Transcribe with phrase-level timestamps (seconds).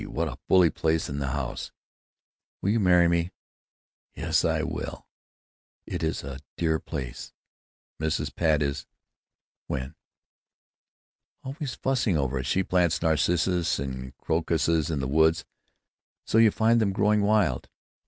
[0.07, 1.07] what a bully place.
[1.09, 1.71] And the house!...
[2.59, 3.29] Will you marry me?"
[4.15, 5.05] "Yes, I will!...
[5.85, 7.31] It is a dear place.
[8.01, 8.33] Mrs.
[8.35, 8.87] Pat is——"
[9.67, 9.93] "When?"
[11.43, 15.45] "——always fussing over it; she plants narcissuses and crocuses in the woods,
[16.25, 17.69] so you find them growing wild."